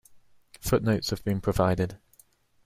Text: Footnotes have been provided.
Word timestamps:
Footnotes 0.61 1.11
have 1.11 1.23
been 1.23 1.41
provided. 1.41 1.99